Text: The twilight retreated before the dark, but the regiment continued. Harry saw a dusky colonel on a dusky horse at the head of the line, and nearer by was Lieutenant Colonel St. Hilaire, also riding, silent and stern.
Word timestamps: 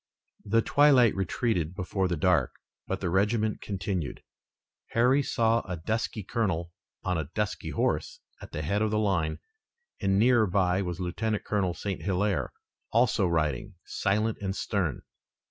The 0.43 0.63
twilight 0.63 1.13
retreated 1.15 1.75
before 1.75 2.07
the 2.07 2.17
dark, 2.17 2.53
but 2.87 3.01
the 3.01 3.09
regiment 3.11 3.61
continued. 3.61 4.23
Harry 4.93 5.21
saw 5.21 5.59
a 5.59 5.77
dusky 5.77 6.23
colonel 6.23 6.71
on 7.03 7.19
a 7.19 7.29
dusky 7.35 7.69
horse 7.69 8.19
at 8.41 8.51
the 8.51 8.63
head 8.63 8.81
of 8.81 8.89
the 8.89 8.97
line, 8.97 9.37
and 10.01 10.17
nearer 10.17 10.47
by 10.47 10.81
was 10.81 10.99
Lieutenant 10.99 11.43
Colonel 11.45 11.75
St. 11.75 12.01
Hilaire, 12.01 12.51
also 12.91 13.27
riding, 13.27 13.75
silent 13.85 14.39
and 14.41 14.55
stern. 14.55 15.03